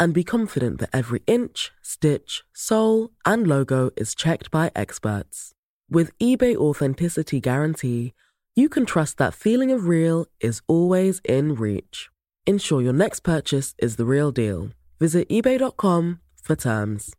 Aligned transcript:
and 0.00 0.14
be 0.14 0.24
confident 0.24 0.80
that 0.80 0.90
every 0.92 1.22
inch, 1.26 1.70
stitch, 1.82 2.42
sole, 2.52 3.10
and 3.24 3.46
logo 3.46 3.90
is 3.96 4.14
checked 4.14 4.50
by 4.50 4.72
experts. 4.74 5.52
With 5.90 6.16
eBay 6.18 6.56
Authenticity 6.56 7.40
Guarantee, 7.40 8.14
you 8.56 8.68
can 8.68 8.86
trust 8.86 9.18
that 9.18 9.34
feeling 9.34 9.70
of 9.70 9.86
real 9.86 10.26
is 10.40 10.62
always 10.66 11.20
in 11.24 11.54
reach. 11.54 12.08
Ensure 12.46 12.82
your 12.82 12.92
next 12.92 13.20
purchase 13.20 13.74
is 13.78 13.96
the 13.96 14.06
real 14.06 14.32
deal. 14.32 14.70
Visit 14.98 15.28
eBay.com 15.28 16.20
for 16.42 16.56
terms. 16.56 17.14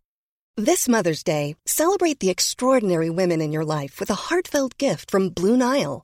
This 0.57 0.89
Mother's 0.89 1.23
Day, 1.23 1.55
celebrate 1.65 2.19
the 2.19 2.29
extraordinary 2.29 3.09
women 3.09 3.39
in 3.39 3.51
your 3.51 3.63
life 3.63 3.99
with 3.99 4.09
a 4.09 4.15
heartfelt 4.27 4.77
gift 4.77 5.09
from 5.09 5.29
Blue 5.29 5.55
Nile. 5.55 6.03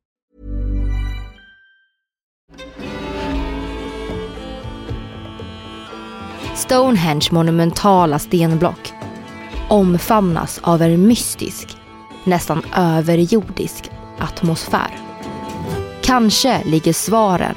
Stonehenge 6.71 7.27
monumentala 7.31 8.19
stenblock 8.19 8.93
omfamnas 9.69 10.59
av 10.63 10.81
en 10.81 11.07
mystisk, 11.07 11.77
nästan 12.23 12.63
överjordisk 12.75 13.89
atmosfär. 14.19 14.99
Kanske 16.01 16.63
ligger 16.63 16.93
svaren 16.93 17.55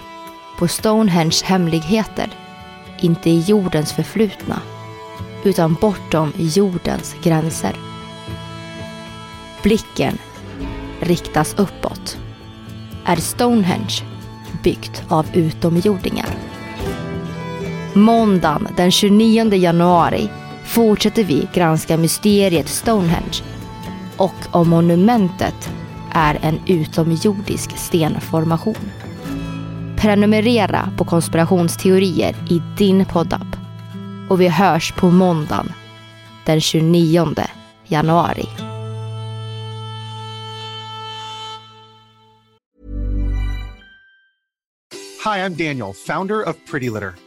på 0.59 0.69
Stonehenges 0.69 1.43
hemligheter 1.43 2.31
inte 3.01 3.31
i 3.31 3.41
jordens 3.41 3.93
förflutna 3.93 4.61
utan 5.45 5.75
bortom 5.75 6.33
jordens 6.37 7.17
gränser. 7.23 7.77
Blicken 9.63 10.19
riktas 11.01 11.55
uppåt. 11.55 12.19
Är 13.05 13.17
Stonehenge 13.17 14.03
byggt 14.63 15.05
av 15.09 15.27
utomjordingar? 15.33 16.54
Måndagen 17.97 18.69
den 18.77 18.91
29 18.91 19.55
januari 19.55 20.31
fortsätter 20.65 21.25
vi 21.25 21.49
granska 21.55 21.97
mysteriet 21.97 22.69
Stonehenge 22.69 23.43
och 24.17 24.35
om 24.51 24.69
monumentet 24.69 25.71
är 26.13 26.39
en 26.43 26.61
utomjordisk 26.67 27.79
stenformation. 27.79 28.91
Prenumerera 29.97 30.89
på 30.99 31.05
konspirationsteorier 31.05 32.37
i 32.51 32.63
din 32.79 33.05
poddapp 33.05 33.57
och 34.31 34.41
vi 34.41 34.49
hörs 34.49 34.93
på 34.93 35.11
måndagen 35.11 35.73
den 36.47 36.61
29 36.61 37.35
januari. 37.87 38.49
Hej, 45.25 45.41
jag 45.41 45.53
Daniel, 45.53 45.93
founder 46.07 46.49
of 46.49 46.57
Pretty 46.71 46.91
Litter. 46.91 47.24